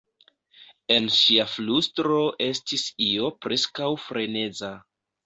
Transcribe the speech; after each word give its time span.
En 0.93 1.09
ŝia 1.17 1.43
flustro 1.55 2.21
estis 2.45 2.87
io 3.09 3.29
preskaŭ 3.47 3.91
freneza. 4.07 4.73